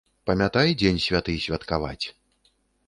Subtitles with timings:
[0.29, 2.05] Памятай дзень святы святкаваць.